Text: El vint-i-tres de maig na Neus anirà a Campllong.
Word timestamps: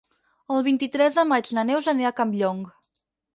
El 0.53 0.63
vint-i-tres 0.67 1.19
de 1.19 1.25
maig 1.33 1.51
na 1.59 1.67
Neus 1.69 1.91
anirà 1.93 2.13
a 2.13 2.13
Campllong. 2.23 2.65